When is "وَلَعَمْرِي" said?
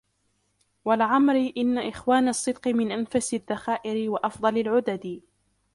0.85-1.53